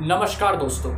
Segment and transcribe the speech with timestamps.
[0.00, 0.90] नमस्कार दोस्तों।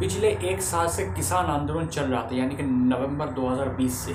[0.00, 4.12] पिछले एक साल से किसान आंदोलन चल रहा था, यानी कि नवंबर 2020 से।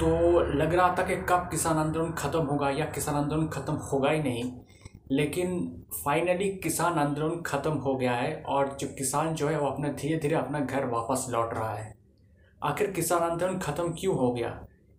[0.00, 4.10] तो लग रहा था कि कब किसान आंदोलन ख़त्म होगा या किसान आंदोलन ख़त्म होगा
[4.10, 4.50] ही नहीं,
[5.10, 5.56] लेकिन
[5.94, 10.18] फाइनली किसान आंदोलन ख़त्म हो गया है और जो किसान जो है वो अपने धीरे
[10.18, 11.94] धीरे अपना घर वापस लौट रहा है।
[12.62, 14.48] आखिर किसान आंदोलन ख़त्म क्यों हो गया?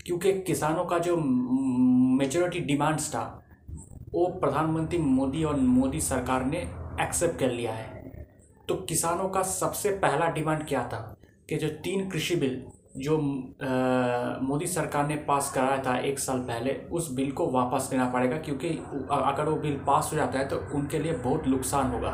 [0.05, 3.23] क्योंकि किसानों का जो मेजोरिटी डिमांड्स था,
[4.13, 6.67] वो प्रधानमंत्री मोदी और मोदी सरकार ने
[7.01, 8.27] एक्सेप्ट कर लिया है।
[8.67, 11.15] तो किसानों का सबसे पहला डिमांड क्या था?
[11.49, 12.63] कि जो तीन कृषि बिल
[12.97, 13.17] जो
[14.41, 18.37] मोदी सरकार ने पास कराया था एक साल पहले, उस बिल को वापस लेना पड़ेगा
[18.37, 18.69] क्योंकि
[19.11, 22.11] अगर वो बिल पास हो जाता है तो उनके लिए बहुत नुकसान होगा।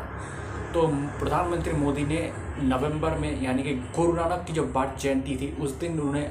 [0.74, 0.86] तो
[1.18, 5.72] प्रधानमंत्री मोदी ने नवंबर में, यानी कि गुरु नानक की जो बात जयंती थी, उस
[5.72, 6.30] दिन उन्होंने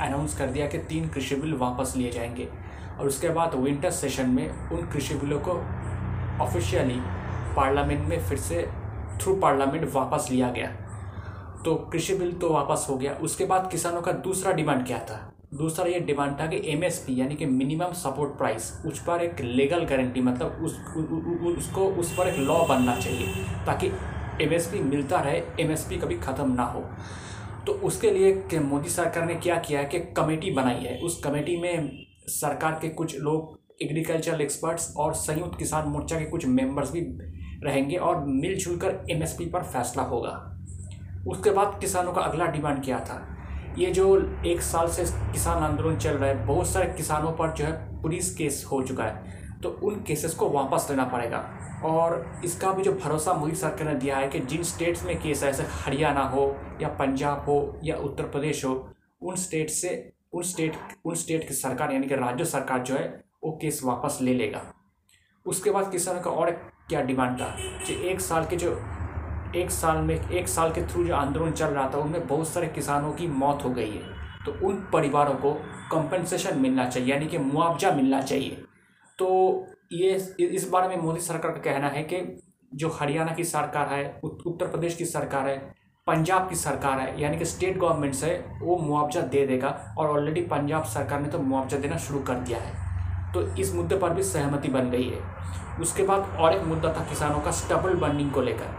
[0.00, 2.48] अनाउंस कर दिया कि तीन कृषि बिल वापस लिए जाएँगे।
[3.00, 5.52] और उसके बाद विंटर सेशन में उन कृषि बिलों को
[6.44, 7.00] ऑफिशियली
[7.56, 8.66] पार्लियामेंट में फिर से
[9.20, 10.66] थ्रू पार्लियामेंट वापस लिया गया।
[11.64, 15.30] तो कृषि बिल तो वापस हो गया। उसके बाद किसानों का दूसरा डिमांड क्या था?
[15.54, 19.84] दूसरा ये डिमांड था कि एमएसपी यानी कि मिनिमम सपोर्ट प्राइस उस पर एक लीगल
[19.84, 23.90] गारंटी मतलब उस उ, उ, उ, उसको उस पर एक लॉ बनना चाहिए ताकि
[24.44, 26.82] एमएसपी मिलता रहे एमएसपी कभी ख़त्म ना हो।
[27.66, 31.56] तो उसके लिए मोदी सरकार ने क्या किया है कि कमेटी बनाई है। उस कमेटी
[31.56, 37.00] में सरकार के कुछ लोग एग्रीकल्चरल एक्सपर्ट्स और संयुक्त किसान मोर्चा के कुछ मेंबर्स भी
[37.62, 40.30] रहेंगे और मिलजुल कर एमएसपी पर फैसला होगा।
[41.28, 43.20] उसके बाद किसानों का अगला डिमांड क्या था?
[43.78, 44.06] ये जो
[44.46, 48.34] एक साल से किसान आंदोलन चल रहा है, बहुत सारे किसानों पर जो है पुलिस
[48.36, 51.38] केस हो चुका है तो उन केसेस को वापस लेना पड़ेगा।
[51.84, 55.42] और इसका भी जो भरोसा मोदी सरकार ने दिया है कि जिन स्टेट्स में केस
[55.42, 56.44] है जैसे हरियाणा हो
[56.82, 58.74] या पंजाब हो या उत्तर प्रदेश हो,
[59.22, 63.08] उन स्टेट से, उन स्टेट उन स्टेट की सरकार, यानी कि राज्य सरकार जो है,
[63.44, 64.62] वो केस वापस ले लेगा।
[65.46, 66.50] उसके बाद किसानों का और
[66.88, 67.56] क्या डिमांड था?
[67.86, 68.82] कि एक साल के जो,
[69.56, 72.66] एक साल में, एक साल के थ्रू जो आंदोलन चल रहा था, उनमें बहुत सारे
[72.66, 74.14] किसानों की मौत हो गई है।
[74.46, 75.52] तो उन परिवारों को
[75.92, 78.64] कंपनसेशन मिलना चाहिए, यानी कि मुआवजा मिलना चाहिए।
[79.18, 79.26] तो
[79.92, 82.42] ये, इस बारे में मोदी सरकार का कहना है कि
[82.74, 85.74] जो हरियाणा की सरकार है उत्तर प्रदेश की सरकार है,
[86.06, 90.40] पंजाब की सरकार है, यानी कि स्टेट गवर्नमेंट्स है वो मुआवजा दे देगा, और ऑलरेडी
[90.40, 92.83] पंजाब सरकार ने तो मुआवजा देना शुरू कर दिया है।
[93.34, 95.20] तो इस मुद्दे पर भी सहमति बन गई है।
[95.80, 98.76] उसके बाद और एक मुद्दा था किसानों का स्टबल बर्निंग को लेकर।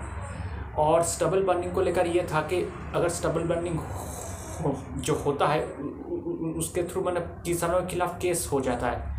[0.77, 2.61] और स्टबल बर्निंग को लेकर यह था कि
[2.95, 5.63] अगर स्टबल बर्निंग हो, जो होता है
[6.55, 9.13] उसके थ्रू मैंने किसानों के खिलाफ केस हो जाता है।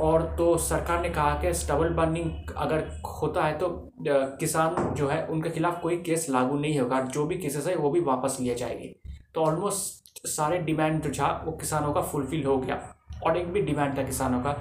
[0.00, 2.86] और तो सरकार ने कहा कि स्टबल बर्निंग अगर
[3.22, 3.68] होता है तो
[4.06, 7.90] किसान जो है उनके खिलाफ कोई केस लागू नहीं होगा। जो भी केसेस है वो
[7.90, 8.94] भी वापस लिए जाएँगे।
[9.34, 12.76] तो ऑलमोस्ट सारे डिमांड जो था वो किसानों का फुलफिल हो गया।
[13.24, 14.56] और एक भी डिमांड था किसानों का,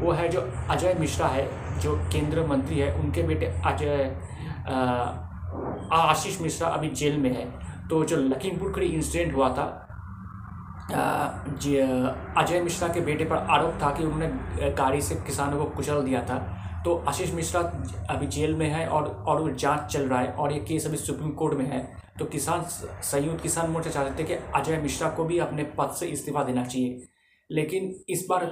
[0.00, 0.40] वो है जो
[0.70, 1.48] अजय मिश्रा है,
[1.80, 4.16] जो केंद्रीय मंत्री है, उनके बेटे अजय
[5.92, 7.44] आशीष मिश्रा अभी जेल में है।
[7.88, 9.78] तो जो लखीमपुर खड़ी इंसिडेंट हुआ था
[12.38, 16.22] अजय मिश्रा के बेटे पर आरोप था कि उन्होंने गाड़ी से किसानों को कुचल दिया
[16.24, 16.38] था।
[16.84, 17.60] तो आशीष मिश्रा
[18.10, 20.96] अभी जेल में है और और वो जाँच चल रहा है और ये केस अभी
[20.96, 21.80] सुप्रीम कोर्ट में है।
[22.18, 22.62] तो किसान
[23.02, 26.64] संयुक्त किसान मोर्चा चाहते थे कि अजय मिश्रा को भी अपने पद से इस्तीफा देना
[26.64, 27.08] चाहिए।
[27.50, 28.44] लेकिन इस बार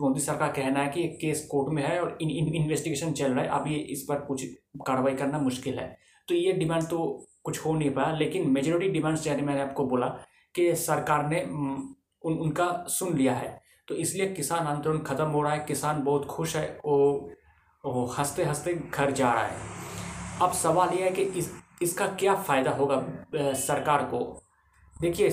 [0.00, 3.32] मोदी सरकार कहना है कि ये केस कोर्ट में है और इन, इन इन्वेस्टिगेशन चल
[3.32, 4.44] रहा है। अब ये इस पर कुछ
[4.86, 5.96] कार्रवाई करना मुश्किल है।
[6.28, 10.06] तो ये डिमांड तो कुछ हो नहीं पाया लेकिन मेजोरिटी डिमांड्स जैसे मैंने आपको बोला
[10.54, 15.52] कि सरकार ने उन उनका सुन लिया है। तो इसलिए किसान आंदोलन ख़त्म हो रहा
[15.52, 19.56] है किसान बहुत खुश है वो हँसते हँसते घर जा रहा है।
[20.42, 21.50] अब सवाल यह है कि इस
[21.82, 23.04] इसका क्या फ़ायदा होगा
[23.54, 24.43] सरकार को?
[24.96, 25.28] देखिए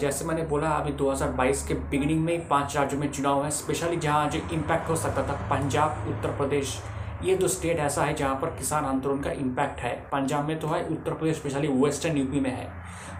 [0.00, 4.28] जैसे मैंने बोला, अभी 2022 के बिगिनिंग में पाँच राज्यों में चुनाव है स्पेशली जहाँ
[4.30, 6.76] जो इम्पैक्ट हो सकता था, पंजाब, उत्तर प्रदेश।
[7.24, 10.68] ये दो स्टेट ऐसा है जहाँ पर किसान आंदोलन का इम्पैक्ट है। पंजाब में तो
[10.68, 12.70] है, Uttar Pradesh specially western UP में है।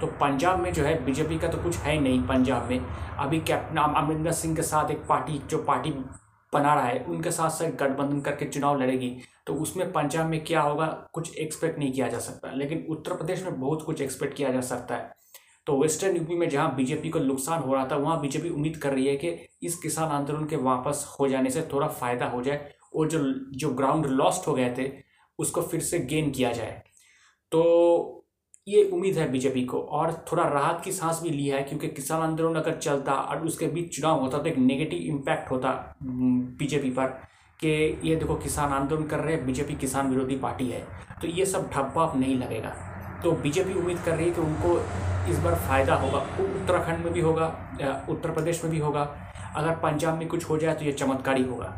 [0.00, 2.86] तो पंजाब में जो है बीजेपी का तो कुछ है नहीं पंजाब में।
[3.18, 5.90] अभी कैप्टन अमरिंदर सिंह के साथ एक पार्टी, जो पार्टी
[6.52, 9.16] बना रहा है, उनके साथ साथ गठबंधन करके चुनाव लड़ेगी।
[9.46, 13.44] तो उसमें पंजाब में क्या होगा, कुछ एक्सपेक्ट नहीं किया जा सकता। लेकिन उत्तर प्रदेश
[13.44, 15.16] में बहुत कुछ एक्सपेक्ट किया जा सकता है।
[15.68, 18.92] तो वेस्टर्न यूपी में जहाँ बीजेपी को नुकसान हो रहा था, वहाँ बीजेपी उम्मीद कर
[18.92, 19.28] रही है कि
[19.62, 23.18] इस किसान आंदोलन के वापस हो जाने से थोड़ा फ़ायदा हो जाए और जो
[23.52, 24.90] जो ग्राउंड लॉस्ट हो गए थे,
[25.38, 26.82] उसको फिर से गेन किया जाए।
[27.52, 28.24] तो
[28.66, 32.22] ये उम्मीद है बीजेपी को और थोड़ा राहत की सांस भी ली है क्योंकि किसान
[32.22, 37.06] आंदोलन अगर चलता और उसके बीच चुनाव होता तो एक नेगेटिव इम्पैक्ट होता बीजेपी पर
[37.60, 37.70] कि
[38.04, 40.86] ये देखो किसान आंदोलन कर रहे हैं बीजेपी किसान विरोधी पार्टी है।
[41.20, 42.76] तो ये सब ठप्पा नहीं लगेगा।
[43.22, 44.76] तो बीजेपी उम्मीद कर रही है कि उनको
[45.30, 47.46] इस बार फ़ायदा होगा। उत्तराखंड में भी होगा
[48.08, 49.02] उत्तर प्रदेश में भी होगा।
[49.56, 51.72] अगर पंजाब में कुछ हो जाए तो ये चमत्कारी होगा।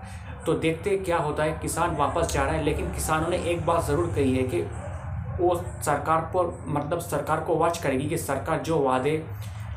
[0.46, 3.84] तो देखते क्या होता है। किसान वापस जा रहा है, लेकिन किसानों ने एक बात
[3.84, 4.62] ज़रूर कही है कि
[5.40, 5.54] वो
[5.84, 9.22] सरकार पर मतलब सरकार को वॉच करेगी कि सरकार जो वादे,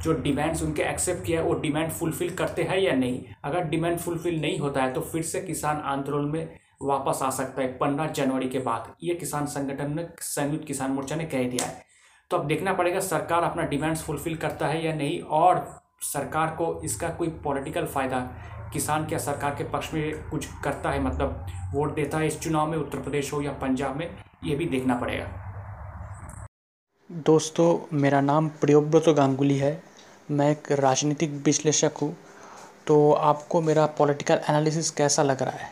[0.04, 3.98] जो डिमांड्स उनके एक्सेप्ट किया है, वो डिमांड फुलफिल करते हैं या नहीं। अगर डिमांड
[4.00, 8.08] फुलफिल नहीं होता है तो फिर से किसान आंदोलन में वापस आ सकता है पंद्रह
[8.08, 11.86] जनवरी के बाद। ये किसान संगठन ने, संयुक्त किसान मोर्चा ने कह दिया है।
[12.32, 16.82] तो अब देखना पड़ेगा सरकार अपना डिमांड्स फुलफिल करता है या नहीं, और सरकार को
[16.86, 18.20] इसका कोई पॉलिटिकल फ़ायदा
[18.74, 22.68] किसान क्या सरकार के पक्ष में कुछ करता है मतलब वोट देता है इस चुनाव
[22.68, 24.10] में, उत्तर प्रदेश हो या पंजाब में,
[24.44, 25.28] ये भी देखना पड़ेगा।
[27.10, 29.82] दोस्तों, मेरा नाम प्रियोव्रत गांगुली है।
[30.32, 32.16] मैं एक राजनीतिक विश्लेषक हूँ।
[32.88, 35.72] तो आपको मेरा पॉलिटिकल एनालिसिस कैसा लग रहा है?